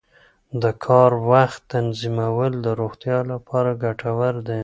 [0.61, 4.59] د کار وخت تنظیمول د روغتیا لپاره ګټور دي.